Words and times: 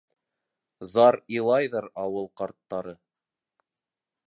Зар 0.93 1.17
илайҙыр 1.35 1.89
ауыл 2.05 2.27
карттары... 2.41 2.95